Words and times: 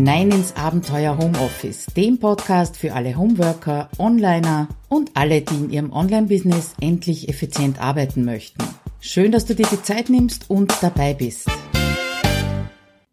hinein 0.00 0.30
ins 0.30 0.56
Abenteuer 0.56 1.18
Homeoffice, 1.18 1.84
dem 1.94 2.18
Podcast 2.18 2.78
für 2.78 2.94
alle 2.94 3.18
Homeworker, 3.18 3.90
Onliner 3.98 4.68
und 4.88 5.10
alle, 5.12 5.42
die 5.42 5.56
in 5.56 5.70
ihrem 5.70 5.92
Online-Business 5.92 6.72
endlich 6.80 7.28
effizient 7.28 7.78
arbeiten 7.82 8.24
möchten. 8.24 8.64
Schön, 9.00 9.30
dass 9.30 9.44
du 9.44 9.54
dir 9.54 9.66
die 9.70 9.82
Zeit 9.82 10.08
nimmst 10.08 10.48
und 10.48 10.72
dabei 10.80 11.12
bist. 11.12 11.50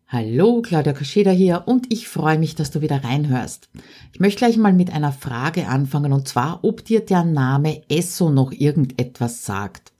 Hallo, 0.07 0.61
Claudia 0.61 0.93
Kascheda 0.93 1.31
hier 1.31 1.63
und 1.65 1.91
ich 1.91 2.07
freue 2.07 2.39
mich, 2.39 2.55
dass 2.55 2.71
du 2.71 2.79
wieder 2.79 3.03
reinhörst. 3.03 3.67
Ich 4.13 4.21
möchte 4.21 4.37
gleich 4.37 4.55
mal 4.55 4.71
mit 4.71 4.93
einer 4.93 5.11
Frage 5.11 5.67
anfangen 5.67 6.13
und 6.13 6.29
zwar, 6.29 6.63
ob 6.63 6.85
dir 6.85 7.01
der 7.01 7.25
Name 7.25 7.81
Esso 7.89 8.29
noch 8.29 8.53
irgendetwas 8.53 9.43
sagt. 9.45 9.91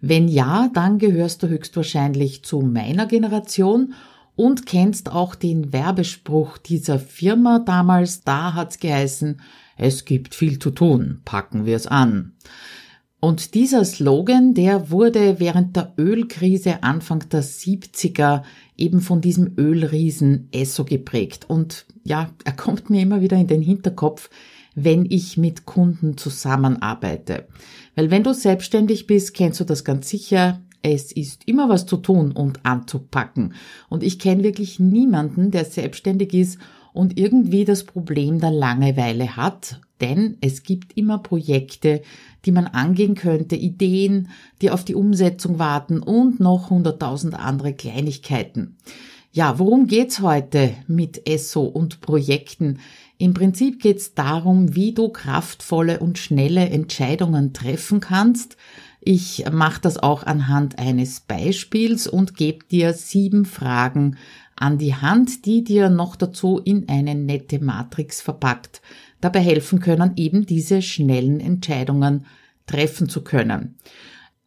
Wenn 0.00 0.26
ja, 0.26 0.70
dann 0.72 0.96
gehörst 0.96 1.42
du 1.42 1.48
höchstwahrscheinlich 1.48 2.44
zu 2.44 2.60
meiner 2.60 3.04
Generation 3.04 3.92
und 4.40 4.64
kennst 4.64 5.12
auch 5.12 5.34
den 5.34 5.70
Werbespruch 5.70 6.56
dieser 6.56 6.98
Firma 6.98 7.58
damals. 7.58 8.22
Da 8.22 8.54
hat's 8.54 8.78
geheißen, 8.78 9.38
es 9.76 10.06
gibt 10.06 10.34
viel 10.34 10.58
zu 10.58 10.70
tun, 10.70 11.20
packen 11.26 11.66
wir 11.66 11.76
es 11.76 11.86
an. 11.86 12.32
Und 13.20 13.52
dieser 13.52 13.84
Slogan, 13.84 14.54
der 14.54 14.90
wurde 14.90 15.40
während 15.40 15.76
der 15.76 15.92
Ölkrise 15.98 16.82
Anfang 16.82 17.28
der 17.28 17.44
70er 17.44 18.40
eben 18.78 19.02
von 19.02 19.20
diesem 19.20 19.58
Ölriesen 19.58 20.48
Esso 20.52 20.86
geprägt. 20.86 21.44
Und 21.50 21.84
ja, 22.02 22.30
er 22.42 22.52
kommt 22.52 22.88
mir 22.88 23.02
immer 23.02 23.20
wieder 23.20 23.36
in 23.36 23.46
den 23.46 23.60
Hinterkopf, 23.60 24.30
wenn 24.74 25.04
ich 25.04 25.36
mit 25.36 25.66
Kunden 25.66 26.16
zusammenarbeite. 26.16 27.46
Weil 27.94 28.10
wenn 28.10 28.22
du 28.22 28.32
selbstständig 28.32 29.06
bist, 29.06 29.34
kennst 29.34 29.60
du 29.60 29.64
das 29.64 29.84
ganz 29.84 30.08
sicher. 30.08 30.62
Es 30.82 31.12
ist 31.12 31.46
immer 31.46 31.68
was 31.68 31.86
zu 31.86 31.98
tun 31.98 32.32
und 32.32 32.64
anzupacken. 32.64 33.54
Und 33.88 34.02
ich 34.02 34.18
kenne 34.18 34.42
wirklich 34.42 34.80
niemanden, 34.80 35.50
der 35.50 35.64
selbstständig 35.64 36.32
ist 36.34 36.58
und 36.92 37.18
irgendwie 37.18 37.64
das 37.64 37.84
Problem 37.84 38.40
der 38.40 38.50
Langeweile 38.50 39.36
hat, 39.36 39.80
denn 40.00 40.38
es 40.40 40.62
gibt 40.62 40.96
immer 40.96 41.18
Projekte, 41.18 42.02
die 42.44 42.52
man 42.52 42.66
angehen 42.66 43.14
könnte, 43.14 43.56
Ideen, 43.56 44.28
die 44.62 44.70
auf 44.70 44.84
die 44.84 44.94
Umsetzung 44.94 45.58
warten 45.58 46.00
und 46.00 46.40
noch 46.40 46.70
hunderttausend 46.70 47.34
andere 47.34 47.74
Kleinigkeiten. 47.74 48.76
Ja, 49.32 49.58
worum 49.58 49.86
geht's 49.86 50.20
heute 50.20 50.72
mit 50.88 51.28
ESSO 51.28 51.62
und 51.62 52.00
Projekten? 52.00 52.80
Im 53.18 53.34
Prinzip 53.34 53.80
geht's 53.80 54.14
darum, 54.14 54.74
wie 54.74 54.92
du 54.92 55.10
kraftvolle 55.10 56.00
und 56.00 56.18
schnelle 56.18 56.68
Entscheidungen 56.70 57.52
treffen 57.52 58.00
kannst. 58.00 58.56
Ich 59.00 59.44
mache 59.50 59.80
das 59.80 59.96
auch 59.96 60.24
anhand 60.24 60.78
eines 60.78 61.20
Beispiels 61.20 62.06
und 62.06 62.36
gebe 62.36 62.66
dir 62.66 62.92
sieben 62.92 63.46
Fragen 63.46 64.18
an 64.56 64.76
die 64.76 64.94
Hand, 64.94 65.46
die 65.46 65.64
dir 65.64 65.88
noch 65.88 66.16
dazu 66.16 66.58
in 66.58 66.86
eine 66.88 67.14
nette 67.14 67.64
Matrix 67.64 68.20
verpackt 68.20 68.82
dabei 69.20 69.40
helfen 69.40 69.80
können, 69.80 70.12
eben 70.16 70.46
diese 70.46 70.82
schnellen 70.82 71.40
Entscheidungen 71.40 72.26
treffen 72.66 73.08
zu 73.08 73.22
können. 73.22 73.76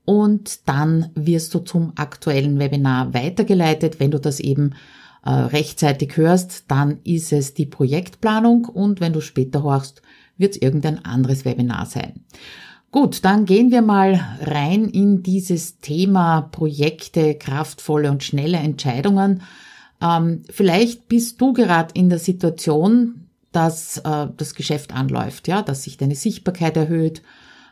und 0.06 0.68
dann 0.68 1.10
wirst 1.16 1.54
du 1.54 1.60
zum 1.60 1.94
aktuellen 1.96 2.60
Webinar 2.60 3.14
weitergeleitet. 3.14 4.00
Wenn 4.00 4.12
du 4.12 4.20
das 4.20 4.40
eben 4.40 4.74
äh, 5.24 5.30
rechtzeitig 5.30 6.18
hörst, 6.18 6.66
dann 6.68 7.00
ist 7.04 7.32
es 7.32 7.54
die 7.54 7.66
Projektplanung 7.66 8.66
und 8.66 9.00
wenn 9.00 9.14
du 9.14 9.22
später 9.22 9.64
hörst, 9.64 10.02
wird 10.38 10.56
es 10.56 10.62
irgendein 10.62 11.06
anderes 11.06 11.46
Webinar 11.46 11.86
sein. 11.86 12.26
Gut, 12.92 13.24
dann 13.24 13.46
gehen 13.46 13.72
wir 13.72 13.82
mal 13.82 14.20
rein 14.42 14.86
in 14.86 15.24
dieses 15.24 15.80
Thema 15.80 16.42
Projekte, 16.42 17.36
kraftvolle 17.36 18.12
und 18.12 18.24
schnelle 18.24 18.58
Entscheidungen. 18.58 19.44
Ähm, 20.02 20.44
vielleicht 20.50 21.08
bist 21.08 21.40
du 21.40 21.54
gerade 21.54 21.94
in 21.94 22.10
der 22.10 22.20
Situation, 22.20 23.28
dass 23.54 24.00
äh, 24.00 24.28
das 24.36 24.56
Geschäft 24.56 24.94
anläuft, 24.94 25.48
ja, 25.48 25.62
dass 25.62 25.84
sich 25.84 25.96
deine 25.98 26.16
Sichtbarkeit 26.16 26.76
erhöht. 26.76 27.22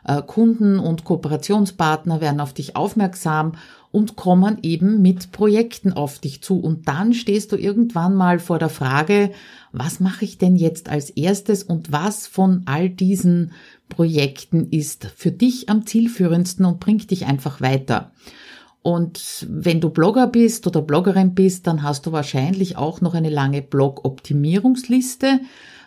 Äh, 0.04 0.22
Kunden 0.22 0.78
und 0.78 1.04
Kooperationspartner 1.04 2.20
werden 2.20 2.40
auf 2.40 2.52
dich 2.52 2.76
aufmerksam 2.76 3.52
und 3.92 4.16
kommen 4.16 4.58
eben 4.62 5.02
mit 5.02 5.32
Projekten 5.32 5.92
auf 5.92 6.20
dich 6.20 6.42
zu. 6.42 6.60
Und 6.60 6.86
dann 6.86 7.12
stehst 7.12 7.52
du 7.52 7.56
irgendwann 7.56 8.14
mal 8.14 8.38
vor 8.38 8.58
der 8.58 8.68
Frage, 8.68 9.32
was 9.72 10.00
mache 10.00 10.24
ich 10.24 10.38
denn 10.38 10.56
jetzt 10.56 10.88
als 10.88 11.10
erstes 11.10 11.64
und 11.64 11.90
was 11.90 12.26
von 12.26 12.62
all 12.66 12.88
diesen 12.88 13.52
Projekten 13.88 14.68
ist 14.70 15.06
für 15.16 15.32
dich 15.32 15.68
am 15.68 15.86
zielführendsten 15.86 16.64
und 16.64 16.78
bringt 16.78 17.10
dich 17.10 17.26
einfach 17.26 17.60
weiter. 17.60 18.12
Und 18.82 19.46
wenn 19.48 19.80
du 19.80 19.90
Blogger 19.90 20.26
bist 20.26 20.66
oder 20.66 20.80
Bloggerin 20.80 21.34
bist, 21.34 21.66
dann 21.66 21.82
hast 21.82 22.06
du 22.06 22.12
wahrscheinlich 22.12 22.76
auch 22.78 23.00
noch 23.00 23.14
eine 23.14 23.28
lange 23.28 23.60
Blog-Optimierungsliste. 23.60 25.40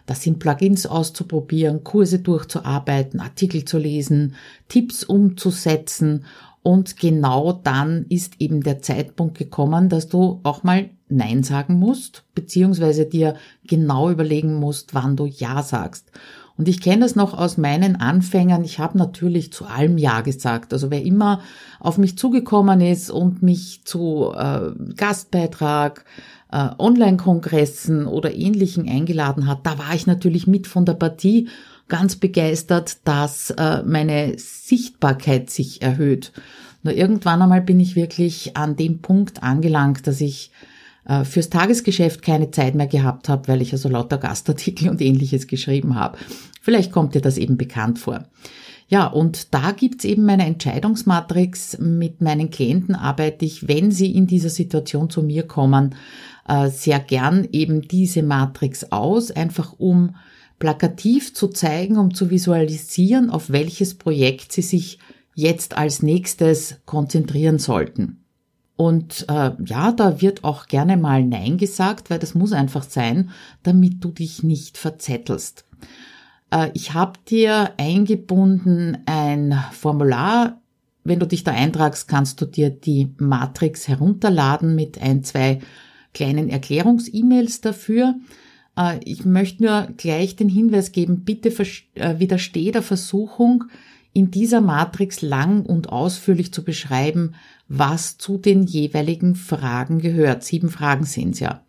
Das 0.05 0.21
sind 0.21 0.39
Plugins 0.39 0.85
auszuprobieren, 0.85 1.83
Kurse 1.83 2.19
durchzuarbeiten, 2.19 3.19
Artikel 3.19 3.65
zu 3.65 3.77
lesen, 3.77 4.35
Tipps 4.67 5.03
umzusetzen. 5.03 6.25
Und 6.61 6.97
genau 6.97 7.53
dann 7.53 8.05
ist 8.09 8.39
eben 8.39 8.63
der 8.63 8.81
Zeitpunkt 8.81 9.37
gekommen, 9.37 9.89
dass 9.89 10.07
du 10.07 10.39
auch 10.43 10.63
mal 10.63 10.89
Nein 11.09 11.43
sagen 11.43 11.75
musst, 11.75 12.23
beziehungsweise 12.33 13.05
dir 13.05 13.35
genau 13.65 14.09
überlegen 14.09 14.55
musst, 14.55 14.93
wann 14.93 15.15
du 15.15 15.25
Ja 15.25 15.61
sagst. 15.61 16.11
Und 16.57 16.67
ich 16.67 16.81
kenne 16.81 17.01
das 17.01 17.15
noch 17.15 17.35
aus 17.37 17.57
meinen 17.57 17.95
Anfängen. 17.95 18.63
Ich 18.63 18.77
habe 18.77 18.97
natürlich 18.97 19.51
zu 19.51 19.65
allem 19.65 19.97
Ja 19.97 20.21
gesagt. 20.21 20.71
Also 20.71 20.91
wer 20.91 21.03
immer 21.03 21.41
auf 21.79 21.97
mich 21.97 22.17
zugekommen 22.17 22.79
ist 22.79 23.09
und 23.09 23.41
mich 23.41 23.81
zu 23.85 24.31
äh, 24.35 24.71
Gastbeitrag, 24.95 26.05
äh, 26.51 26.69
Online-Kongressen 26.77 28.05
oder 28.05 28.35
ähnlichen 28.35 28.87
eingeladen 28.87 29.47
hat, 29.47 29.65
da 29.65 29.79
war 29.79 29.95
ich 29.95 30.05
natürlich 30.05 30.45
mit 30.45 30.67
von 30.67 30.85
der 30.85 30.93
Partie 30.93 31.49
ganz 31.87 32.15
begeistert, 32.15 32.97
dass 33.03 33.49
äh, 33.51 33.81
meine 33.83 34.37
Sichtbarkeit 34.37 35.49
sich 35.49 35.81
erhöht. 35.81 36.31
Nur 36.83 36.93
irgendwann 36.93 37.41
einmal 37.41 37.61
bin 37.61 37.79
ich 37.79 37.95
wirklich 37.95 38.55
an 38.55 38.75
dem 38.75 38.99
Punkt 38.99 39.41
angelangt, 39.41 40.05
dass 40.05 40.21
ich 40.21 40.51
fürs 41.25 41.49
Tagesgeschäft 41.49 42.21
keine 42.21 42.51
Zeit 42.51 42.75
mehr 42.75 42.87
gehabt 42.87 43.27
habe, 43.27 43.49
weil 43.49 43.61
ich 43.61 43.73
also 43.73 43.89
lauter 43.89 44.17
Gastartikel 44.17 44.89
und 44.89 45.01
ähnliches 45.01 45.47
geschrieben 45.47 45.95
habe. 45.95 46.17
Vielleicht 46.61 46.93
kommt 46.93 47.13
dir 47.13 47.21
das 47.21 47.37
eben 47.37 47.57
bekannt 47.57 47.99
vor. 47.99 48.23
Ja, 48.87 49.07
und 49.07 49.53
da 49.53 49.71
gibt's 49.71 50.05
eben 50.05 50.23
meine 50.23 50.45
Entscheidungsmatrix. 50.45 51.79
Mit 51.79 52.21
meinen 52.21 52.51
Klienten 52.51 52.95
arbeite 52.95 53.43
ich, 53.43 53.67
wenn 53.67 53.91
sie 53.91 54.11
in 54.11 54.27
dieser 54.27 54.49
Situation 54.49 55.09
zu 55.09 55.23
mir 55.23 55.43
kommen, 55.43 55.95
äh, 56.47 56.69
sehr 56.69 56.99
gern 56.99 57.47
eben 57.51 57.81
diese 57.81 58.23
Matrix 58.23 58.91
aus, 58.91 59.31
einfach 59.31 59.73
um 59.77 60.15
plakativ 60.59 61.33
zu 61.33 61.47
zeigen, 61.47 61.97
um 61.97 62.13
zu 62.13 62.29
visualisieren, 62.29 63.29
auf 63.29 63.49
welches 63.49 63.95
Projekt 63.95 64.51
sie 64.51 64.61
sich 64.61 64.99
jetzt 65.35 65.75
als 65.75 66.03
nächstes 66.03 66.77
konzentrieren 66.85 67.59
sollten. 67.59 68.22
Und 68.75 69.25
äh, 69.29 69.51
ja, 69.65 69.91
da 69.91 70.21
wird 70.21 70.43
auch 70.43 70.67
gerne 70.67 70.97
mal 70.97 71.23
Nein 71.23 71.57
gesagt, 71.57 72.09
weil 72.09 72.19
das 72.19 72.33
muss 72.33 72.53
einfach 72.53 72.83
sein, 72.83 73.29
damit 73.61 74.03
du 74.03 74.09
dich 74.09 74.43
nicht 74.43 74.77
verzettelst. 74.77 75.65
Äh, 76.51 76.71
ich 76.73 76.93
habe 76.93 77.19
dir 77.27 77.71
eingebunden 77.77 78.97
ein 79.05 79.57
Formular. 79.71 80.59
Wenn 81.03 81.19
du 81.19 81.27
dich 81.27 81.43
da 81.43 81.51
eintragst, 81.51 82.07
kannst 82.07 82.41
du 82.41 82.45
dir 82.45 82.69
die 82.69 83.13
Matrix 83.17 83.87
herunterladen 83.87 84.73
mit 84.73 85.01
ein, 85.01 85.23
zwei 85.23 85.59
kleinen 86.13 86.49
Erklärungs-E-Mails 86.49 87.61
dafür. 87.61 88.15
Äh, 88.77 88.99
ich 89.03 89.25
möchte 89.25 89.63
nur 89.63 89.87
gleich 89.97 90.35
den 90.35 90.49
Hinweis 90.49 90.91
geben, 90.91 91.23
bitte 91.23 91.49
äh, 91.95 92.19
widersteh 92.19 92.71
der 92.71 92.81
Versuchung, 92.81 93.65
in 94.13 94.29
dieser 94.31 94.61
Matrix 94.61 95.21
lang 95.21 95.65
und 95.65 95.89
ausführlich 95.89 96.53
zu 96.53 96.63
beschreiben, 96.63 97.33
was 97.67 98.17
zu 98.17 98.37
den 98.37 98.63
jeweiligen 98.63 99.35
Fragen 99.35 99.99
gehört. 99.99 100.43
Sieben 100.43 100.69
Fragen 100.69 101.05
sind's 101.05 101.39
ja. 101.39 101.63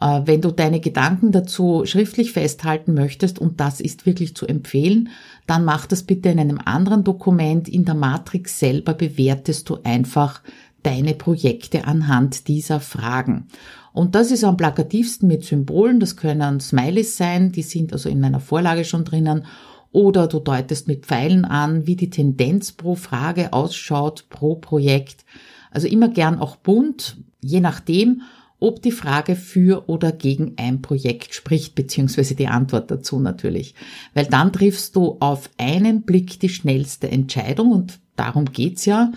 Äh, 0.00 0.22
wenn 0.24 0.40
du 0.40 0.50
deine 0.50 0.80
Gedanken 0.80 1.30
dazu 1.30 1.84
schriftlich 1.84 2.32
festhalten 2.32 2.94
möchtest, 2.94 3.38
und 3.38 3.60
das 3.60 3.80
ist 3.80 4.06
wirklich 4.06 4.34
zu 4.34 4.46
empfehlen, 4.46 5.10
dann 5.46 5.64
mach 5.64 5.86
das 5.86 6.02
bitte 6.02 6.30
in 6.30 6.40
einem 6.40 6.58
anderen 6.64 7.04
Dokument. 7.04 7.68
In 7.68 7.84
der 7.84 7.94
Matrix 7.94 8.58
selber 8.58 8.94
bewertest 8.94 9.68
du 9.68 9.78
einfach 9.84 10.42
deine 10.82 11.14
Projekte 11.14 11.86
anhand 11.86 12.48
dieser 12.48 12.80
Fragen. 12.80 13.46
Und 13.92 14.14
das 14.14 14.30
ist 14.30 14.44
am 14.44 14.56
plakativsten 14.56 15.28
mit 15.28 15.44
Symbolen. 15.44 16.00
Das 16.00 16.16
können 16.16 16.60
Smileys 16.60 17.16
sein, 17.16 17.52
die 17.52 17.62
sind 17.62 17.92
also 17.92 18.08
in 18.08 18.20
meiner 18.20 18.40
Vorlage 18.40 18.84
schon 18.84 19.04
drinnen 19.04 19.46
oder 19.94 20.26
du 20.26 20.40
deutest 20.40 20.88
mit 20.88 21.06
Pfeilen 21.06 21.44
an, 21.44 21.86
wie 21.86 21.94
die 21.94 22.10
Tendenz 22.10 22.72
pro 22.72 22.96
Frage 22.96 23.52
ausschaut, 23.52 24.26
pro 24.28 24.56
Projekt. 24.56 25.24
Also 25.70 25.86
immer 25.86 26.08
gern 26.08 26.40
auch 26.40 26.56
bunt, 26.56 27.16
je 27.40 27.60
nachdem. 27.60 28.22
ob 28.60 28.80
die 28.80 28.92
Frage 28.92 29.36
für 29.36 29.90
oder 29.90 30.10
gegen 30.10 30.54
ein 30.56 30.80
Projekt 30.80 31.34
spricht, 31.34 31.74
beziehungsweise 31.74 32.34
die 32.34 32.46
Antwort 32.46 32.90
dazu 32.90 33.20
natürlich. 33.20 33.74
Weil 34.14 34.24
dann 34.24 34.52
triffst 34.52 34.96
du 34.96 35.18
auf 35.20 35.50
einen 35.58 36.02
Blick 36.02 36.40
die 36.40 36.48
schnellste 36.48 37.10
Entscheidung 37.10 37.72
und 37.72 37.98
darum 38.16 38.46
geht's 38.46 38.86
ja. 38.86 39.12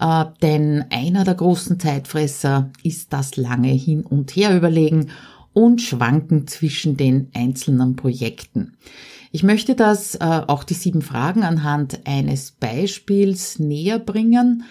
Äh, 0.00 0.24
denn 0.42 0.84
einer 0.90 1.22
der 1.24 1.34
großen 1.34 1.78
Zeitfresser 1.78 2.70
ist 2.82 3.12
das 3.12 3.36
lange 3.36 3.70
hin 3.70 4.02
und 4.02 4.34
her 4.34 4.56
überlegen 4.56 5.10
und 5.52 5.80
schwanken 5.80 6.46
zwischen 6.48 6.96
den 6.96 7.28
einzelnen 7.34 7.94
Projekten. 7.94 8.74
Ich 9.30 9.42
möchte 9.42 9.74
das 9.74 10.14
äh, 10.16 10.42
auch 10.46 10.64
die 10.64 10.74
sieben 10.74 11.02
Fragen 11.02 11.42
anhand 11.42 12.06
eines 12.06 12.52
Beispiels 12.52 13.58
näher 13.58 13.98
bringen. 13.98 14.64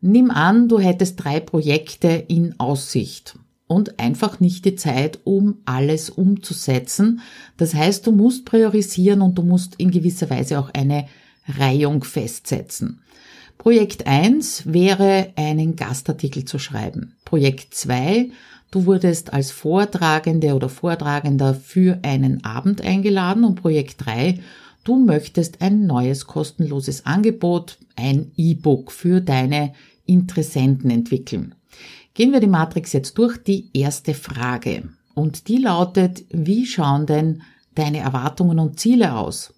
Nimm 0.00 0.30
an, 0.30 0.68
du 0.68 0.80
hättest 0.80 1.22
drei 1.22 1.38
Projekte 1.38 2.08
in 2.08 2.58
Aussicht 2.58 3.38
und 3.68 3.98
einfach 4.00 4.40
nicht 4.40 4.64
die 4.64 4.74
Zeit, 4.74 5.20
um 5.24 5.58
alles 5.64 6.10
umzusetzen. 6.10 7.20
Das 7.56 7.74
heißt, 7.74 8.06
du 8.06 8.12
musst 8.12 8.44
priorisieren 8.44 9.22
und 9.22 9.38
du 9.38 9.42
musst 9.42 9.76
in 9.76 9.90
gewisser 9.90 10.28
Weise 10.28 10.58
auch 10.58 10.70
eine 10.74 11.06
Reihung 11.46 12.04
festsetzen. 12.04 13.00
Projekt 13.58 14.08
1 14.08 14.72
wäre, 14.72 15.32
einen 15.36 15.76
Gastartikel 15.76 16.44
zu 16.44 16.58
schreiben. 16.58 17.14
Projekt 17.24 17.74
2, 17.74 18.30
du 18.72 18.86
wurdest 18.86 19.32
als 19.32 19.52
Vortragende 19.52 20.54
oder 20.54 20.68
Vortragender 20.68 21.54
für 21.54 22.00
einen 22.02 22.44
Abend 22.44 22.80
eingeladen 22.80 23.44
und 23.44 23.54
Projekt 23.54 24.04
3, 24.04 24.40
du 24.82 24.96
möchtest 24.96 25.62
ein 25.62 25.86
neues 25.86 26.26
kostenloses 26.26 27.06
Angebot, 27.06 27.78
ein 27.94 28.32
E-Book 28.36 28.90
für 28.90 29.20
deine 29.20 29.72
Interessenten 30.06 30.90
entwickeln. 30.90 31.54
Gehen 32.14 32.32
wir 32.32 32.40
die 32.40 32.48
Matrix 32.48 32.92
jetzt 32.92 33.16
durch. 33.16 33.38
Die 33.38 33.70
erste 33.72 34.14
Frage. 34.14 34.88
Und 35.14 35.48
die 35.48 35.58
lautet, 35.58 36.24
wie 36.30 36.66
schauen 36.66 37.06
denn 37.06 37.42
deine 37.74 37.98
Erwartungen 37.98 38.58
und 38.58 38.80
Ziele 38.80 39.14
aus? 39.16 39.54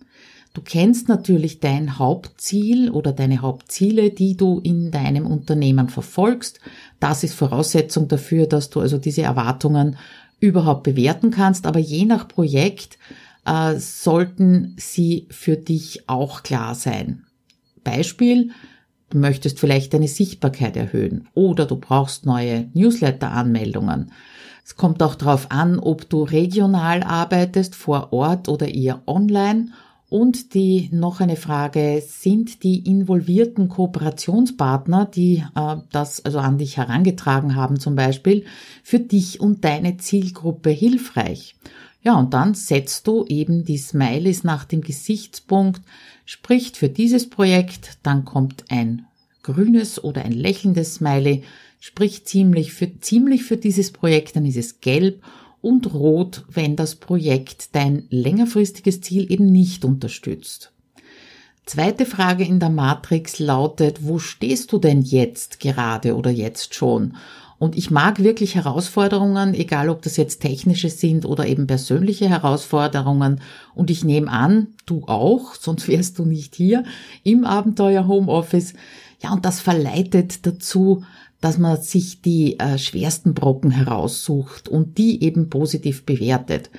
Du 0.55 0.63
kennst 0.63 1.09
natürlich 1.09 1.61
dein 1.61 1.99
Hauptziel 1.99 2.91
oder 2.91 3.13
deine 3.13 3.43
Hauptziele, 3.43 4.11
die 4.11 4.37
du 4.37 4.61
in 4.61 4.91
deinem 4.91 5.27
Unternehmen 5.27 5.89
verfolgst. 5.89 6.61
Das 7.01 7.25
ist 7.25 7.35
Voraussetzung 7.35 8.09
dafür, 8.09 8.47
dass 8.47 8.71
du 8.71 8.81
also 8.81 8.97
diese 8.97 9.23
Erwartungen 9.23 9.97
überhaupt 10.41 10.85
bewerten 10.85 11.31
kannst. 11.31 11.67
Aber 11.67 11.81
je 11.81 12.05
nach 12.05 12.29
Projekt 12.29 12.99
äh, 13.45 13.77
sollten 13.79 14.77
sie 14.79 15.27
für 15.31 15.57
dich 15.57 16.09
auch 16.09 16.43
klar 16.45 16.75
sein. 16.75 17.27
Beispiel, 17.83 18.53
Du 19.15 19.21
möchtest 19.21 19.61
vielleicht 19.61 19.95
deine 19.95 20.09
Sichtbarkeit 20.09 20.77
erhöhen 20.77 21.29
oder 21.35 21.67
du 21.67 21.77
brauchst 21.77 22.27
neue 22.27 22.69
Newsletter-Anmeldungen. 22.75 24.11
Es 24.65 24.75
kommt 24.75 25.05
auch 25.05 25.15
darauf 25.15 25.53
an, 25.53 25.79
ob 25.79 26.09
du 26.09 26.25
regional 26.25 27.05
arbeitest, 27.05 27.77
vor 27.77 28.13
Ort 28.13 28.49
oder 28.49 28.75
eher 28.75 29.03
online. 29.07 29.69
Und 30.09 30.55
die 30.55 30.91
noch 30.93 31.21
eine 31.21 31.37
Frage, 31.37 32.03
sind 32.07 32.63
die 32.63 32.89
involvierten 32.89 33.69
Kooperationspartner, 33.69 35.07
die 35.07 35.45
äh, 35.55 35.77
das 35.91 36.25
also 36.25 36.39
an 36.39 36.59
dich 36.59 36.77
herangetragen 36.77 37.57
haben 37.57 37.81
zum 37.81 37.97
Beispiel, 37.97 38.45
für 38.83 39.01
dich 39.01 39.41
und 39.41 39.65
deine 39.65 39.97
Zielgruppe 39.97 40.71
hilfreich? 40.71 41.57
Ja, 42.03 42.19
und 42.19 42.35
dann 42.35 42.53
setzt 42.55 43.07
du 43.07 43.25
eben 43.25 43.65
die 43.65 43.79
Smileys 43.79 44.45
nach 44.45 44.67
dem 44.67 44.83
Gesichtspunkt, 44.83 45.81
spricht 46.27 46.77
für 46.77 46.91
dieses 46.91 47.31
Projekt, 47.31 47.99
dann 48.03 48.27
kommt 48.27 48.65
ein 48.69 49.07
grünes 49.43 50.03
oder 50.05 50.23
ein 50.23 50.33
lächelndes 50.33 50.97
Smiley, 50.97 51.45
spricht 51.81 52.29
ziemlich 52.29 52.75
für, 52.75 53.01
ziemlich 53.01 53.45
für 53.45 53.57
dieses 53.57 53.91
Projekt, 53.91 54.37
dann 54.37 54.45
ist 54.45 54.57
es 54.57 54.81
gelb 54.81 55.23
und 55.65 55.95
rot, 55.95 56.45
wenn 56.49 56.77
das 56.77 56.95
Projekt 56.95 57.75
dein 57.75 58.05
längerfristiges 58.11 59.01
Ziel 59.01 59.33
eben 59.33 59.51
nicht 59.51 59.85
unterstützt. 59.85 60.73
Zweite 61.65 62.05
Frage 62.05 62.45
in 62.45 62.61
der 62.61 62.69
Matrix 62.69 63.39
lautet, 63.39 64.01
wo 64.03 64.19
stehst 64.19 64.73
du 64.73 64.79
denn 64.79 65.01
jetzt 65.01 65.61
gerade 65.61 66.17
oder 66.17 66.31
jetzt 66.31 66.75
schon? 66.75 67.17
Und 67.59 67.77
ich 67.79 67.91
mag 67.91 68.23
wirklich 68.23 68.57
Herausforderungen, 68.57 69.55
egal 69.55 69.89
ob 69.89 70.03
das 70.03 70.19
jetzt 70.19 70.43
technische 70.43 70.91
sind 70.91 71.25
oder 71.25 71.47
eben 71.47 71.67
persönliche 71.67 72.29
Herausforderungen. 72.29 73.41
Und 73.75 73.91
ich 73.91 74.05
nehme 74.05 74.31
an, 74.31 74.75
du 74.85 75.05
auch, 75.07 75.55
sonst 75.55 75.89
wärst 75.89 76.19
du 76.19 76.27
nicht 76.27 76.55
hier 76.55 76.85
im 77.23 77.47
Abenteuer 77.47 78.07
Homeoffice. 78.07 78.75
Ja, 79.23 79.33
und 79.33 79.47
das 79.47 79.61
verleitet 79.61 80.45
dazu, 80.45 81.05
dass 81.41 81.59
man 81.59 81.81
sich 81.81 82.23
die 82.23 82.59
äh, 82.59 82.79
schwersten 82.79 83.35
Brocken 83.35 83.71
heraussucht 83.71 84.69
und 84.69 84.99
die 84.99 85.23
eben 85.23 85.51
positiv 85.51 86.05
bewertet. 86.05 86.71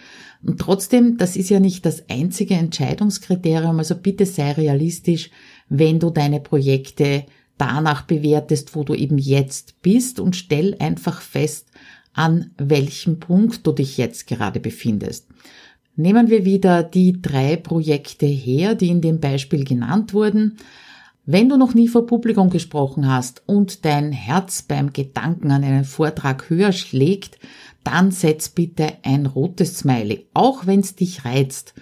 Und 0.44 0.60
trotzdem, 0.60 1.18
das 1.18 1.36
ist 1.36 1.50
ja 1.50 1.60
nicht 1.60 1.86
das 1.86 2.10
einzige 2.10 2.56
Entscheidungskriterium, 2.56 3.80
also 3.80 3.96
bitte 3.96 4.26
sei 4.26 4.52
realistisch, 4.52 5.32
wenn 5.70 6.00
du 6.00 6.10
deine 6.10 6.40
Projekte 6.40 7.26
danach 7.58 8.04
bewertest, 8.04 8.76
wo 8.76 8.84
du 8.84 8.94
eben 8.94 9.18
jetzt 9.18 9.82
bist 9.82 10.20
und 10.20 10.36
stell 10.36 10.76
einfach 10.80 11.22
fest, 11.22 11.68
an 12.14 12.52
welchem 12.58 13.20
Punkt 13.20 13.66
du 13.66 13.72
dich 13.72 13.98
jetzt 13.98 14.28
gerade 14.28 14.60
befindest. 14.60 15.28
Nehmen 15.96 16.30
wir 16.30 16.44
wieder 16.46 16.84
die 16.84 17.22
drei 17.22 17.56
Projekte 17.56 18.26
her, 18.26 18.76
die 18.76 18.90
in 18.90 19.02
dem 19.02 19.20
Beispiel 19.20 19.64
genannt 19.64 20.14
wurden. 20.14 20.58
Wenn 21.28 21.50
du 21.50 21.58
noch 21.58 21.74
nie 21.74 21.88
vor 21.88 22.06
Publikum 22.06 22.52
gesprochen 22.52 23.08
hast 23.10 23.42
und 23.48 23.84
dein 23.84 24.12
Herz 24.12 24.62
beim 24.62 24.94
Gedanken 24.94 25.50
an 25.50 25.64
einen 25.64 25.84
Vortrag 25.84 26.52
höher 26.52 26.72
schlägt, 26.72 27.40
dann 27.84 28.12
setz 28.12 28.50
bitte 28.50 28.94
ein 29.02 29.26
rotes 29.26 29.80
Smiley, 29.80 30.28
auch 30.36 30.68
wenn 30.68 30.82
es 30.82 30.96
dich 30.96 31.26
reizt. 31.26 31.74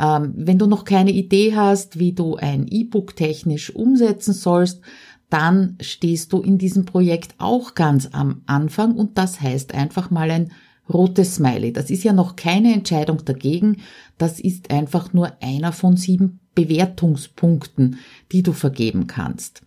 Ähm, 0.00 0.32
wenn 0.36 0.58
du 0.58 0.66
noch 0.66 0.84
keine 0.84 1.10
Idee 1.10 1.54
hast, 1.54 1.98
wie 1.98 2.12
du 2.12 2.36
ein 2.36 2.66
E-Book 2.68 3.16
technisch 3.16 3.74
umsetzen 3.74 4.32
sollst, 4.32 4.80
dann 5.28 5.76
stehst 5.80 6.32
du 6.32 6.40
in 6.40 6.56
diesem 6.56 6.86
Projekt 6.86 7.34
auch 7.36 7.74
ganz 7.74 8.08
am 8.12 8.42
Anfang 8.46 8.94
und 8.94 9.18
das 9.18 9.42
heißt 9.42 9.74
einfach 9.74 10.10
mal 10.10 10.30
ein 10.30 10.52
rotes 10.88 11.34
Smiley. 11.34 11.72
Das 11.72 11.90
ist 11.90 12.04
ja 12.04 12.14
noch 12.14 12.36
keine 12.36 12.72
Entscheidung 12.72 13.24
dagegen, 13.26 13.78
das 14.16 14.40
ist 14.40 14.70
einfach 14.70 15.12
nur 15.12 15.32
einer 15.42 15.72
von 15.72 15.98
sieben 15.98 16.40
Bewertungspunkten, 16.56 18.00
die 18.32 18.42
du 18.42 18.52
vergeben 18.52 19.06
kannst. 19.06 19.62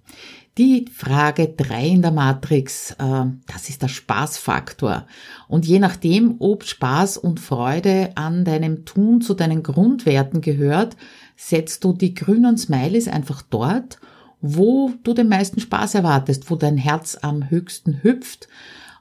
Die 0.58 0.88
Frage 0.94 1.54
drei 1.56 1.88
in 1.88 2.02
der 2.02 2.12
Matrix, 2.12 2.92
äh, 3.00 3.26
das 3.48 3.70
ist 3.70 3.82
der 3.82 3.88
Spaßfaktor. 3.88 5.08
Und 5.48 5.66
je 5.66 5.80
nachdem, 5.80 6.36
ob 6.40 6.66
Spaß 6.66 7.18
und 7.18 7.40
Freude 7.40 8.12
an 8.16 8.44
deinem 8.44 8.84
Tun 8.84 9.22
zu 9.22 9.36
deinen 9.36 9.64
Grundwerten 9.64 10.42
gehört, 10.42 10.98
setzt 11.38 11.86
du 11.86 11.94
die 11.94 12.14
grünen 12.14 12.58
Smileys 12.58 13.08
einfach 13.08 13.42
dort 13.42 14.00
wo 14.42 14.92
du 15.04 15.14
den 15.14 15.30
meisten 15.30 15.60
Spaß 15.60 15.96
erwartest, 15.96 16.50
wo 16.50 16.56
dein 16.56 16.78
Herz 16.78 17.18
am 17.22 17.50
höchsten 17.50 18.04
hüpft. 18.04 18.48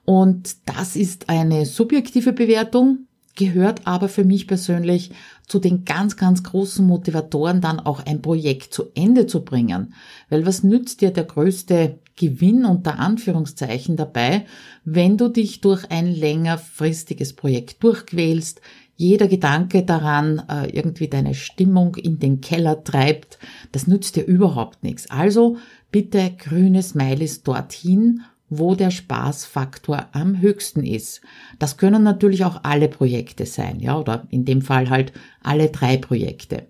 Und 0.04 0.56
das 0.66 0.96
ist 0.96 1.28
eine 1.28 1.66
subjektive 1.66 2.32
Bewertung, 2.32 3.07
gehört 3.38 3.86
aber 3.86 4.10
für 4.10 4.24
mich 4.24 4.46
persönlich 4.46 5.12
zu 5.46 5.58
den 5.60 5.86
ganz, 5.86 6.16
ganz 6.18 6.42
großen 6.42 6.86
Motivatoren, 6.86 7.62
dann 7.62 7.80
auch 7.80 8.04
ein 8.04 8.20
Projekt 8.20 8.74
zu 8.74 8.90
Ende 8.94 9.26
zu 9.26 9.44
bringen. 9.44 9.94
Weil 10.28 10.44
was 10.44 10.62
nützt 10.62 11.00
dir 11.00 11.10
der 11.10 11.24
größte 11.24 12.00
Gewinn 12.16 12.66
unter 12.66 12.98
Anführungszeichen 12.98 13.96
dabei, 13.96 14.44
wenn 14.84 15.16
du 15.16 15.28
dich 15.28 15.60
durch 15.60 15.90
ein 15.90 16.12
längerfristiges 16.12 17.32
Projekt 17.34 17.82
durchquälst, 17.82 18.60
jeder 18.96 19.28
Gedanke 19.28 19.84
daran 19.84 20.42
äh, 20.50 20.70
irgendwie 20.70 21.06
deine 21.06 21.34
Stimmung 21.34 21.94
in 21.94 22.18
den 22.18 22.40
Keller 22.40 22.82
treibt, 22.82 23.38
das 23.70 23.86
nützt 23.86 24.16
dir 24.16 24.24
überhaupt 24.24 24.82
nichts. 24.82 25.08
Also 25.08 25.56
bitte 25.92 26.32
grüne 26.36 26.82
Smileys 26.82 27.44
dorthin, 27.44 28.22
wo 28.50 28.74
der 28.74 28.90
Spaßfaktor 28.90 30.06
am 30.12 30.40
höchsten 30.40 30.84
ist. 30.84 31.20
Das 31.58 31.76
können 31.76 32.02
natürlich 32.02 32.44
auch 32.44 32.60
alle 32.62 32.88
Projekte 32.88 33.46
sein, 33.46 33.80
ja, 33.80 33.98
oder 33.98 34.26
in 34.30 34.44
dem 34.44 34.62
Fall 34.62 34.90
halt 34.90 35.12
alle 35.42 35.68
drei 35.68 35.96
Projekte. 35.96 36.66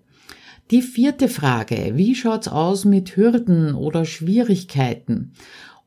Die 0.71 0.81
vierte 0.81 1.29
Frage, 1.29 1.93
wie 1.95 2.13
schaut's 2.13 2.47
aus 2.47 2.85
mit 2.85 3.15
Hürden 3.15 3.73
oder 3.73 4.05
Schwierigkeiten? 4.05 5.33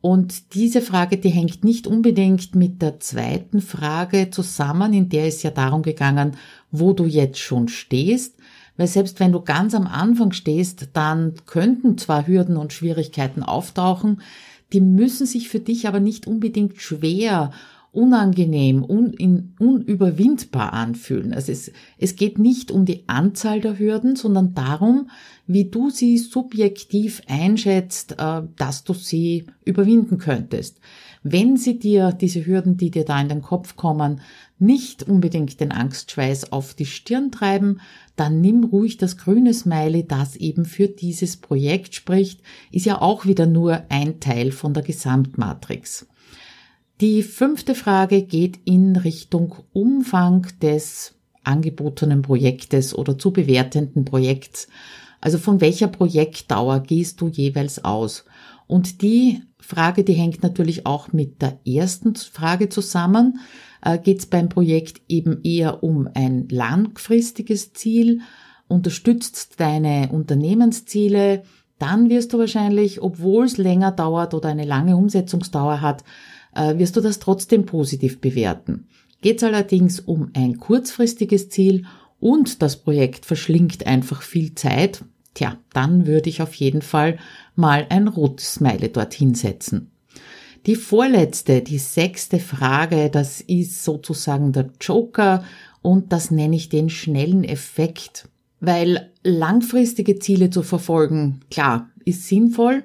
Und 0.00 0.54
diese 0.54 0.82
Frage, 0.82 1.16
die 1.16 1.28
hängt 1.28 1.62
nicht 1.62 1.87
unbedingt 1.87 2.56
mit 2.56 2.82
der 2.82 2.99
zweiten 2.99 3.61
Frage 3.61 4.30
zusammen, 4.30 4.92
in 4.92 5.08
der 5.08 5.26
es 5.26 5.44
ja 5.44 5.52
darum 5.52 5.82
gegangen, 5.82 6.37
wo 6.72 6.92
du 6.92 7.06
jetzt 7.06 7.38
schon 7.38 7.68
stehst. 7.68 8.37
Weil 8.76 8.87
selbst 8.87 9.21
wenn 9.21 9.33
du 9.33 9.41
ganz 9.41 9.75
am 9.75 9.87
Anfang 9.87 10.33
stehst, 10.33 10.88
dann 10.95 11.35
könnten 11.47 11.99
zwar 11.99 12.26
Hürden 12.26 12.57
und 12.57 12.73
Schwierigkeiten 12.73 13.43
auftauchen, 13.43 14.21
die 14.73 14.81
müssen 14.81 15.26
sich 15.26 15.49
für 15.49 15.61
dich 15.61 15.87
aber 15.87 16.00
nicht 16.00 16.26
unbedingt 16.26 16.81
schwer 16.81 17.50
unangenehm, 17.93 18.83
un, 18.83 19.12
in, 19.12 19.55
unüberwindbar 19.59 20.73
anfühlen. 20.73 21.35
Also 21.35 21.52
es, 21.52 21.71
es 21.99 22.17
geht 22.17 22.38
nicht 22.38 22.71
um 22.71 22.87
die 22.87 23.07
Anzahl 23.07 23.61
der 23.61 23.79
Hürden, 23.79 24.17
sondern 24.17 24.55
darum, 24.55 25.11
wie 25.47 25.67
du 25.67 25.91
sie 25.91 26.17
subjektiv 26.17 27.21
einschätzt, 27.29 28.17
äh, 28.19 28.43
dass 28.57 28.85
du 28.85 28.95
sie 28.95 29.45
überwinden 29.67 30.17
könntest. 30.17 30.81
Wenn 31.25 31.57
sie 31.57 31.79
dir, 31.79 32.12
diese 32.12 32.45
Hürden, 32.45 32.76
die 32.76 32.91
dir 32.91 33.05
da 33.05 33.21
in 33.21 33.29
den 33.29 33.43
Kopf 33.43 33.76
kommen, 33.76 34.21
nicht 34.59 35.05
unbedingt 35.05 35.61
den 35.61 35.71
Angstschweiß 35.71 36.52
auf 36.52 36.75
die 36.75 36.87
Stirn 36.87 37.31
treiben, 37.31 37.81
dann 38.17 38.41
nimm 38.41 38.64
ruhig 38.64 38.97
das 38.97 39.17
grüne 39.17 39.55
Smiley, 39.55 40.07
das 40.07 40.37
eben 40.37 40.64
für 40.64 40.88
dieses 40.88 41.37
Projekt 41.37 41.95
spricht, 41.95 42.41
ist 42.71 42.87
ja 42.87 43.00
auch 43.00 43.25
wieder 43.26 43.47
nur 43.47 43.83
ein 43.88 44.21
Teil 44.21 44.52
von 44.52 44.75
der 44.75 44.83
Gesamtmatrix. 44.83 46.07
Die 47.00 47.23
fünfte 47.23 47.75
Frage 47.75 48.23
geht 48.23 48.61
in 48.64 48.97
Richtung 48.97 49.57
Umfang 49.73 50.47
des 50.61 51.14
angebotenen 51.45 52.23
Projektes 52.23 52.97
oder 52.97 53.19
zu 53.19 53.33
bewertenden 53.33 54.05
Projekts. 54.05 54.69
Also 55.21 55.38
von 55.38 55.61
welcher 55.61 55.88
Projektdauer 55.88 56.81
gehst 56.81 57.21
du 57.21 57.29
jeweils 57.29 57.85
aus? 57.85 58.25
Und 58.66 59.02
die 59.02 59.42
Frage, 59.59 60.04
die 60.04 60.12
hängt 60.12 60.42
natürlich 60.42 60.87
auch 60.87 61.12
mit 61.12 61.40
der 61.42 61.61
ersten 61.66 62.14
Frage 62.14 62.69
zusammen. 62.69 63.38
Äh, 63.83 63.99
Geht 63.99 64.21
es 64.21 64.26
beim 64.26 64.49
Projekt 64.49 65.02
eben 65.09 65.40
eher 65.42 65.83
um 65.83 66.09
ein 66.14 66.49
langfristiges 66.49 67.73
Ziel? 67.73 68.21
Unterstützt 68.69 69.61
deine 69.61 70.11
Unternehmensziele? 70.11 71.42
Dann 71.78 72.11
wirst 72.11 72.33
du 72.33 72.38
wahrscheinlich, 72.38 73.02
obwohl 73.02 73.45
es 73.45 73.57
länger 73.57 73.92
dauert 73.92 74.35
oder 74.35 74.49
eine 74.49 74.64
lange 74.64 74.97
Umsetzungsdauer 74.97 75.81
hat, 75.81 76.04
äh, 76.54 76.78
wirst 76.78 76.97
du 76.97 77.00
das 77.00 77.19
trotzdem 77.19 77.66
positiv 77.66 78.21
bewerten. 78.21 78.87
Geht 79.21 79.38
es 79.38 79.45
allerdings 79.45 80.00
um 80.00 80.31
ein 80.35 80.59
kurzfristiges 80.59 81.49
Ziel 81.49 81.85
und 82.21 82.62
das 82.62 82.76
Projekt 82.76 83.26
verschlingt 83.26 83.87
einfach 83.87 84.23
viel 84.23 84.54
Zeit, 84.54 85.04
tja, 85.35 85.59
dann 85.73 86.07
würde 86.07 86.29
ich 86.29 86.43
auf 86.43 86.55
jeden 86.55 86.83
Fall 86.83 87.19
mal 87.55 87.87
ein 87.89 88.09
rotes 88.09 88.55
Smiley 88.55 88.93
dorthin 88.93 89.35
setzen. 89.35 89.91
Die 90.67 90.77
vorletzte, 90.77 91.61
die 91.62 91.79
sechste 91.79 92.39
Frage, 92.39 93.11
das 93.11 93.41
ist 93.41 93.83
sozusagen 93.83 94.53
der 94.53 94.71
Joker 94.81 95.45
und 95.81 96.12
das 96.12 96.31
nenne 96.31 96.57
ich 96.57 96.69
den 96.69 96.89
schnellen 96.89 97.43
Effekt. 97.43 98.29
Weil 98.61 99.11
langfristige 99.25 100.21
Ziele 100.21 100.51
zu 100.51 100.62
verfolgen, 100.62 101.41
klar, 101.51 101.91
ist 102.05 102.29
sinnvoll, 102.29 102.85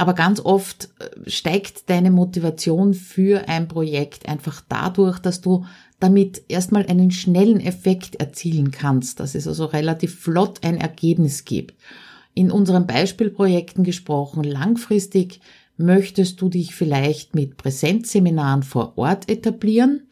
aber 0.00 0.14
ganz 0.14 0.40
oft 0.40 0.88
äh, 0.98 1.30
steigt 1.30 1.90
deine 1.90 2.10
Motivation 2.10 2.94
für 2.94 3.48
ein 3.48 3.68
Projekt 3.68 4.26
einfach 4.26 4.62
dadurch, 4.66 5.18
dass 5.18 5.42
du 5.42 5.66
damit 5.98 6.40
erstmal 6.48 6.86
einen 6.86 7.10
schnellen 7.10 7.60
Effekt 7.60 8.14
erzielen 8.14 8.70
kannst, 8.70 9.20
dass 9.20 9.34
es 9.34 9.46
also 9.46 9.66
relativ 9.66 10.18
flott 10.18 10.64
ein 10.64 10.78
Ergebnis 10.78 11.44
gibt. 11.44 11.74
In 12.32 12.50
unseren 12.50 12.86
Beispielprojekten 12.86 13.84
gesprochen, 13.84 14.42
langfristig 14.42 15.42
möchtest 15.76 16.40
du 16.40 16.48
dich 16.48 16.74
vielleicht 16.74 17.34
mit 17.34 17.58
Präsenzseminaren 17.58 18.62
vor 18.62 18.96
Ort 18.96 19.28
etablieren. 19.28 20.08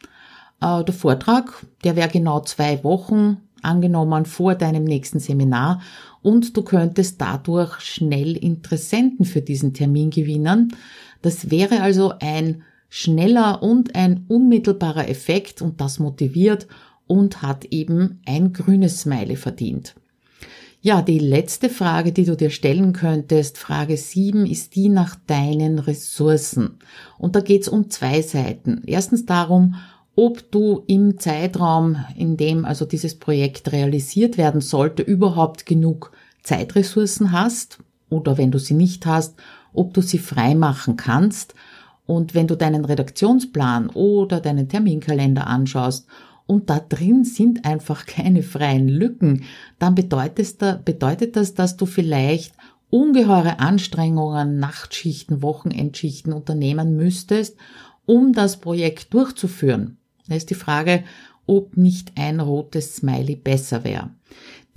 Äh, 0.61 0.83
der 0.83 0.93
Vortrag, 0.93 1.65
der 1.83 1.95
wäre 1.95 2.09
genau 2.09 2.41
zwei 2.41 2.83
Wochen 2.83 3.37
angenommen 3.63 4.25
vor 4.25 4.53
deinem 4.53 4.83
nächsten 4.83 5.19
Seminar 5.19 5.81
und 6.21 6.55
du 6.55 6.63
könntest 6.63 7.21
dadurch 7.21 7.79
schnell 7.79 8.35
Interessenten 8.35 9.25
für 9.25 9.41
diesen 9.41 9.73
Termin 9.73 10.09
gewinnen. 10.09 10.75
Das 11.21 11.51
wäre 11.51 11.81
also 11.81 12.13
ein 12.19 12.63
schneller 12.89 13.61
und 13.61 13.95
ein 13.95 14.25
unmittelbarer 14.27 15.07
Effekt 15.09 15.61
und 15.61 15.79
das 15.79 15.99
motiviert 15.99 16.67
und 17.07 17.41
hat 17.41 17.65
eben 17.65 18.21
ein 18.25 18.53
grünes 18.53 19.01
Smiley 19.01 19.35
verdient. 19.35 19.95
Ja, 20.81 21.01
die 21.01 21.19
letzte 21.19 21.69
Frage, 21.69 22.13
die 22.13 22.23
du 22.23 22.37
dir 22.37 22.49
stellen 22.49 22.93
könntest, 22.93 23.57
Frage 23.57 23.97
7, 23.97 24.45
ist 24.45 24.75
die 24.75 24.87
nach 24.87 25.15
deinen 25.27 25.77
Ressourcen. 25.77 26.77
Und 27.17 27.35
da 27.35 27.41
geht 27.41 27.63
es 27.63 27.67
um 27.67 27.89
zwei 27.89 28.21
Seiten. 28.21 28.83
Erstens 28.85 29.25
darum, 29.25 29.75
ob 30.15 30.51
du 30.51 30.83
im 30.87 31.17
Zeitraum, 31.19 31.97
in 32.15 32.35
dem 32.35 32.65
also 32.65 32.85
dieses 32.85 33.17
Projekt 33.17 33.71
realisiert 33.71 34.37
werden 34.37 34.61
sollte, 34.61 35.01
überhaupt 35.01 35.65
genug 35.65 36.11
Zeitressourcen 36.43 37.31
hast 37.31 37.79
oder 38.09 38.37
wenn 38.37 38.51
du 38.51 38.59
sie 38.59 38.73
nicht 38.73 39.05
hast, 39.05 39.35
ob 39.73 39.93
du 39.93 40.01
sie 40.01 40.17
frei 40.17 40.55
machen 40.55 40.97
kannst. 40.97 41.53
Und 42.05 42.33
wenn 42.33 42.47
du 42.47 42.55
deinen 42.55 42.85
Redaktionsplan 42.85 43.89
oder 43.89 44.41
deinen 44.41 44.67
Terminkalender 44.67 45.47
anschaust 45.47 46.07
und 46.47 46.69
da 46.69 46.79
drin 46.79 47.23
sind 47.23 47.65
einfach 47.65 48.07
keine 48.07 48.41
freien 48.41 48.89
Lücken, 48.89 49.43
dann 49.77 49.93
bedeutet 49.93 51.35
das, 51.35 51.53
dass 51.53 51.77
du 51.77 51.85
vielleicht 51.85 52.55
ungeheure 52.89 53.59
Anstrengungen, 53.59 54.57
Nachtschichten, 54.57 55.43
Wochenendschichten 55.43 56.33
unternehmen 56.33 56.95
müsstest, 56.95 57.55
um 58.07 58.33
das 58.33 58.57
Projekt 58.57 59.13
durchzuführen. 59.13 59.98
Da 60.29 60.35
ist 60.35 60.49
die 60.49 60.55
Frage, 60.55 61.03
ob 61.47 61.75
nicht 61.75 62.11
ein 62.15 62.39
rotes 62.39 62.97
Smiley 62.97 63.35
besser 63.35 63.83
wäre. 63.83 64.11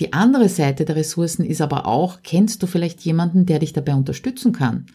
Die 0.00 0.12
andere 0.12 0.48
Seite 0.48 0.84
der 0.84 0.96
Ressourcen 0.96 1.44
ist 1.44 1.60
aber 1.60 1.86
auch, 1.86 2.20
kennst 2.22 2.62
du 2.62 2.66
vielleicht 2.66 3.02
jemanden, 3.02 3.46
der 3.46 3.58
dich 3.58 3.72
dabei 3.72 3.94
unterstützen 3.94 4.52
kann? 4.52 4.86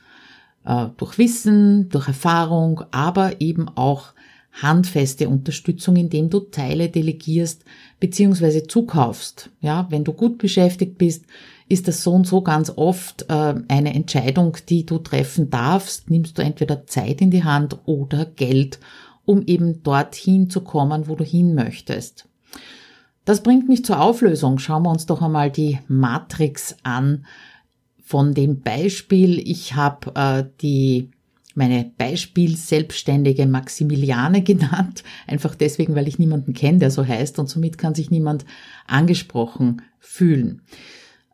Äh, 0.66 0.88
durch 0.98 1.18
Wissen, 1.18 1.90
durch 1.90 2.08
Erfahrung, 2.08 2.82
aber 2.92 3.40
eben 3.40 3.70
auch 3.70 4.14
handfeste 4.52 5.30
Unterstützung, 5.30 5.96
indem 5.96 6.30
du 6.30 6.40
Teile 6.40 6.90
delegierst 6.90 7.64
bzw. 8.00 8.64
zukaufst. 8.68 9.52
Ja, 9.62 9.86
wenn 9.92 10.04
du 10.04 10.14
gut 10.14 10.40
beschäftigt 10.40 10.98
bist, 10.98 11.26
ist 11.70 11.88
das 11.88 12.02
so 12.02 12.14
und 12.14 12.26
so 12.26 12.42
ganz 12.42 12.72
oft 12.76 13.26
äh, 13.30 13.56
eine 13.68 13.94
Entscheidung, 13.94 14.58
die 14.68 14.86
du 14.86 14.98
treffen 15.00 15.50
darfst. 15.50 16.10
Nimmst 16.10 16.38
du 16.38 16.42
entweder 16.42 16.88
Zeit 16.88 17.22
in 17.22 17.30
die 17.30 17.44
Hand 17.44 17.78
oder 17.86 18.26
Geld 18.26 18.80
um 19.28 19.44
eben 19.44 19.84
dorthin 19.84 20.50
zu 20.50 20.62
kommen, 20.62 21.08
wo 21.08 21.16
du 21.16 21.24
hin 21.24 21.54
möchtest. 21.54 22.28
Das 23.26 23.44
bringt 23.44 23.68
mich 23.68 23.84
zur 23.84 24.00
Auflösung. 24.00 24.58
Schauen 24.58 24.84
wir 24.84 24.90
uns 24.90 25.06
doch 25.06 25.22
einmal 25.22 25.52
die 25.52 25.80
Matrix 25.90 26.78
an 26.84 27.26
von 28.02 28.34
dem 28.34 28.62
Beispiel. 28.62 29.38
Ich 29.40 29.76
habe 29.76 30.16
äh, 30.16 30.46
die 30.62 31.12
meine 31.56 31.92
Beispiel 31.98 32.56
selbstständige 32.56 33.48
Maximiliane 33.48 34.42
genannt, 34.44 35.04
einfach 35.26 35.56
deswegen, 35.56 35.94
weil 35.94 36.08
ich 36.08 36.20
niemanden 36.20 36.54
kenne, 36.54 36.80
der 36.80 36.92
so 36.92 37.06
heißt 37.06 37.38
und 37.38 37.50
somit 37.50 37.78
kann 37.78 37.96
sich 37.96 38.10
niemand 38.10 38.46
angesprochen 38.88 39.82
fühlen. 40.00 40.62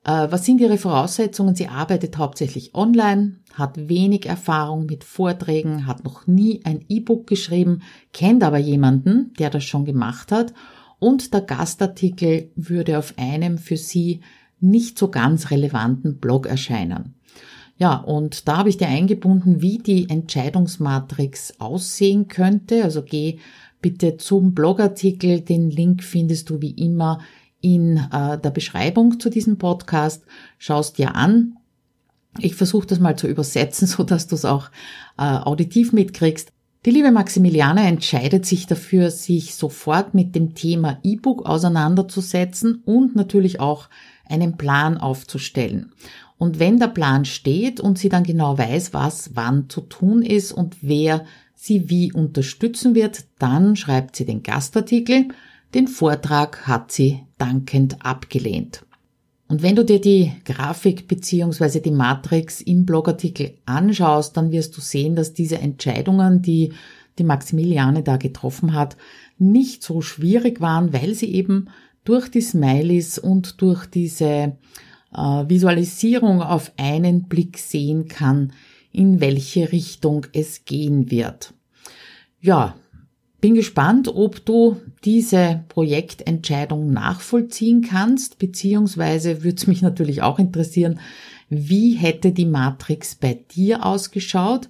Äh, 0.04 0.28
was 0.30 0.46
sind 0.46 0.60
ihre 0.60 0.78
Voraussetzungen? 0.78 1.56
Sie 1.56 1.68
arbeitet 1.68 2.18
hauptsächlich 2.18 2.76
online, 2.76 3.38
hat 3.54 3.88
wenig 3.90 4.26
Erfahrung 4.26 4.86
mit 4.86 5.04
Vorträgen, 5.04 5.88
hat 5.88 6.04
noch 6.04 6.28
nie 6.28 6.62
ein 6.64 6.84
E-Book 6.90 7.28
geschrieben, 7.28 7.82
kennt 8.12 8.44
aber 8.44 8.58
jemanden, 8.58 9.34
der 9.40 9.50
das 9.50 9.64
schon 9.64 9.86
gemacht 9.86 10.32
hat 10.32 10.54
und 11.00 11.34
der 11.34 11.42
Gastartikel 11.42 12.52
würde 12.56 12.98
auf 12.98 13.14
einem 13.18 13.58
für 13.58 13.78
sie 13.78 14.22
nicht 14.60 14.98
so 14.98 15.10
ganz 15.10 15.52
relevanten 15.52 16.18
Blog 16.18 16.48
erscheinen. 16.48 17.16
Ja, 17.78 17.96
und 17.96 18.48
da 18.48 18.58
habe 18.58 18.70
ich 18.70 18.78
dir 18.78 18.88
eingebunden, 18.88 19.62
wie 19.62 19.80
die 19.80 20.10
Entscheidungsmatrix 20.10 21.60
aussehen 21.60 22.28
könnte. 22.28 22.84
Also 22.84 23.04
geh 23.04 23.40
bitte 23.82 24.16
zum 24.18 24.54
Blogartikel. 24.54 25.42
Den 25.42 25.70
Link 25.70 26.04
findest 26.04 26.50
du 26.50 26.62
wie 26.62 26.72
immer 26.72 27.20
in 27.64 27.98
äh, 28.12 28.38
der 28.38 28.52
Beschreibung 28.52 29.20
zu 29.20 29.30
diesem 29.30 29.58
Podcast. 29.58 30.24
Schaust 30.60 30.98
dir 30.98 31.16
an. 31.16 31.56
Ich 32.38 32.56
versuche 32.56 32.86
das 32.86 33.00
mal 33.00 33.18
zu 33.18 33.28
übersetzen, 33.28 33.88
so 33.88 34.04
dass 34.04 34.28
du 34.28 34.36
es 34.36 34.46
auch 34.46 34.70
äh, 35.18 35.24
auditiv 35.24 35.94
mitkriegst. 35.94 36.50
Die 36.86 36.92
liebe 36.92 37.12
Maximiliane 37.12 37.88
entscheidet 37.88 38.46
sich 38.46 38.68
dafür, 38.68 39.10
sich 39.10 39.56
sofort 39.56 40.14
mit 40.14 40.36
dem 40.36 40.54
Thema 40.54 41.00
E-Book 41.04 41.46
auseinanderzusetzen 41.46 42.84
und 42.84 43.16
natürlich 43.16 43.62
auch 43.62 43.88
einen 44.26 44.58
Plan 44.58 44.98
aufzustellen. 44.98 45.94
Und 46.38 46.60
wenn 46.60 46.80
der 46.80 46.90
Plan 46.90 47.24
steht 47.24 47.80
und 47.80 47.98
sie 47.98 48.10
dann 48.10 48.24
genau 48.24 48.58
weiß, 48.58 48.94
was 48.94 49.32
wann 49.36 49.70
zu 49.70 49.80
tun 49.80 50.22
ist 50.22 50.52
und 50.52 50.76
wer 50.82 51.24
sie 51.56 51.90
wie 51.90 52.12
unterstützen 52.12 52.96
wird, 52.96 53.24
dann 53.40 53.78
schreibt 53.78 54.18
sie 54.18 54.26
den 54.26 54.44
Gastartikel, 54.44 55.30
den 55.74 55.88
Vortrag 55.88 56.68
hat 56.68 56.92
sie 56.92 57.22
dankend 57.38 58.06
abgelehnt. 58.06 58.86
Und 59.48 59.62
wenn 59.62 59.76
du 59.76 59.84
dir 59.84 60.00
die 60.00 60.32
Grafik 60.46 61.08
beziehungsweise 61.08 61.82
die 61.82 61.92
Matrix 61.92 62.62
im 62.62 62.86
Blogartikel 62.86 63.56
anschaust, 63.66 64.36
dann 64.38 64.52
wirst 64.52 64.76
du 64.78 64.82
sehen, 64.82 65.16
dass 65.16 65.34
diese 65.34 65.60
Entscheidungen, 65.60 66.42
die 66.42 66.74
die 67.20 67.24
Maximiliane 67.24 68.02
da 68.02 68.18
getroffen 68.18 68.74
hat, 68.74 68.98
nicht 69.38 69.84
so 69.84 70.02
schwierig 70.02 70.62
waren, 70.62 70.94
weil 70.94 71.14
sie 71.14 71.32
eben 71.34 71.70
durch 72.04 72.30
die 72.30 72.42
Smileys 72.42 73.20
und 73.20 73.62
durch 73.62 73.86
diese 73.86 74.58
äh, 75.14 75.44
Visualisierung 75.48 76.42
auf 76.42 76.72
einen 76.78 77.28
Blick 77.28 77.58
sehen 77.58 78.08
kann, 78.08 78.54
in 78.92 79.20
welche 79.20 79.72
Richtung 79.72 80.26
es 80.34 80.66
gehen 80.66 81.12
wird. 81.12 81.54
Ja, 82.40 82.76
Bin 83.44 83.56
gespannt, 83.56 84.08
ob 84.08 84.46
du 84.46 84.78
diese 85.04 85.66
Projektentscheidung 85.68 86.94
nachvollziehen 86.94 87.82
kannst, 87.82 88.40
beziehungsweise 88.40 89.44
würde 89.44 89.58
es 89.58 89.68
mich 89.68 89.82
natürlich 89.82 90.22
auch 90.22 90.40
interessieren, 90.40 91.02
wie 91.50 91.92
hätte 91.96 92.32
die 92.32 92.46
Matrix 92.46 93.16
bei 93.16 93.38
dir 93.54 93.86
ausgeschaut? 93.86 94.70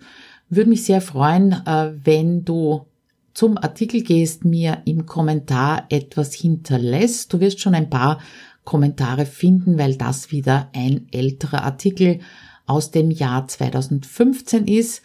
Würde 0.50 0.72
mich 0.72 0.86
sehr 0.86 1.01
freuen, 1.01 1.51
äh, 1.68 1.92
wenn 2.03 2.46
du 2.46 2.88
zum 3.36 3.60
Artikel 3.60 4.01
gehst, 4.01 4.44
mir 4.44 4.82
im 4.86 5.06
Kommentar 5.06 5.86
etwas 5.89 6.34
hinterlässt. 6.34 7.32
Du 7.32 7.39
wirst 7.42 7.60
schon 7.60 7.75
ein 7.75 7.92
paar 7.92 8.22
Kommentare 8.63 9.27
finden, 9.27 9.77
weil 9.77 9.98
das 9.98 10.32
wieder 10.32 10.72
ein 10.74 11.06
älterer 11.12 11.63
Artikel 11.63 12.22
aus 12.65 12.89
dem 12.89 13.12
Jahr 13.12 13.48
2015 13.48 14.65
ist. 14.65 15.03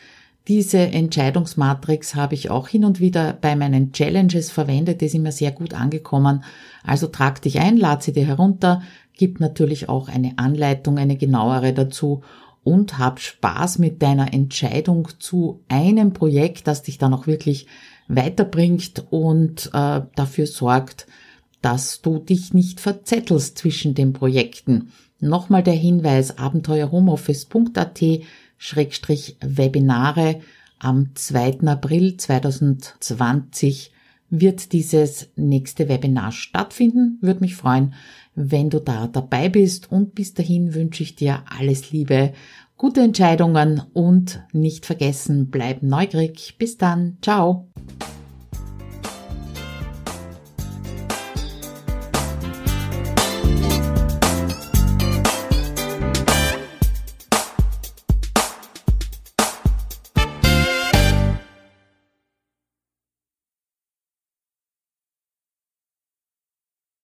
Diese 0.49 0.79
Entscheidungsmatrix 0.79 2.15
habe 2.15 2.35
ich 2.35 2.51
auch 2.51 2.69
hin 2.69 2.87
und 2.87 3.01
wieder 3.01 3.35
bei 3.35 3.55
meinen 3.55 3.93
Challenges 3.93 4.51
verwendet, 4.51 5.03
die 5.03 5.07
ist 5.07 5.15
immer 5.15 5.31
sehr 5.31 5.53
gut 5.53 5.75
angekommen. 5.75 6.43
Also 6.83 7.07
trag 7.09 7.43
dich 7.43 7.61
ein, 7.61 7.77
lad 7.77 8.03
sie 8.03 8.15
dir 8.15 8.27
herunter, 8.27 8.81
gib 9.13 9.41
natürlich 9.41 9.91
auch 9.91 10.09
eine 10.09 10.39
Anleitung, 10.39 10.97
eine 10.97 11.19
genauere 11.19 11.75
dazu 11.75 12.23
und 12.65 12.99
hab 12.99 13.21
Spaß 13.21 13.79
mit 13.79 14.01
deiner 14.01 14.33
Entscheidung 14.33 15.09
zu 15.19 15.61
einem 15.69 16.15
Projekt, 16.15 16.67
das 16.67 16.83
dich 16.83 16.97
dann 16.97 17.13
auch 17.13 17.27
wirklich 17.27 17.67
weiterbringt 18.09 19.05
und 19.11 19.71
äh, 19.75 20.01
dafür 20.15 20.47
sorgt, 20.47 21.07
dass 21.61 22.01
du 22.01 22.19
dich 22.19 22.55
nicht 22.55 22.81
verzettelst 22.81 23.59
zwischen 23.59 23.95
den 23.95 24.15
Projekten. 24.15 24.93
Nochmal 25.21 25.63
der 25.63 25.75
Hinweis 25.75 26.39
abenteuerhomeoffice.at 26.39 28.03
Schrägstrich 28.59 29.37
Webinare 29.41 30.41
am 30.79 31.15
2. 31.15 31.61
April 31.67 32.17
2020 32.17 33.93
wird 34.31 34.73
dieses 34.73 35.31
nächste 35.37 35.89
Webinar 35.89 36.33
stattfinden. 36.33 37.19
Würde 37.21 37.41
mich 37.41 37.57
freuen, 37.57 37.95
wenn 38.35 38.71
du 38.71 38.79
da 38.79 39.07
dabei 39.07 39.49
bist 39.49 39.91
und 39.91 40.15
bis 40.15 40.35
dahin 40.35 40.75
wünsche 40.75 41.03
ich 41.03 41.17
dir 41.17 41.43
alles 41.47 41.91
Liebe, 41.91 42.33
gute 42.77 43.01
Entscheidungen 43.01 43.83
und 43.95 44.41
nicht 44.53 44.87
vergessen, 44.87 45.51
bleib 45.51 45.83
neugierig. 45.83 46.57
Bis 46.59 46.77
dann. 46.77 47.19
Ciao. 47.23 47.69